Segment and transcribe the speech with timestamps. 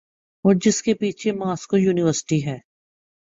[0.45, 2.57] اورجس کے پیچھے Moscow university ہے۔